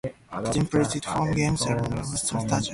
[0.33, 2.61] The team plays its home games at Fort William Stadium.